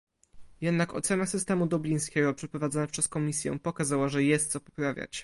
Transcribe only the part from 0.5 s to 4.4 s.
Jednak ocena systemu dublińskiego przeprowadzona przez Komisję pokazała, że